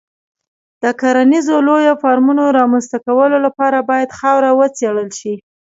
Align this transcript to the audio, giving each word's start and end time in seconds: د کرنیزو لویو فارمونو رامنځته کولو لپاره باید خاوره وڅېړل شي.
د 0.83 0.85
کرنیزو 1.01 1.55
لویو 1.67 1.99
فارمونو 2.03 2.43
رامنځته 2.59 2.97
کولو 3.07 3.37
لپاره 3.45 3.77
باید 3.89 4.15
خاوره 4.19 4.49
وڅېړل 4.59 5.09
شي. 5.19 5.33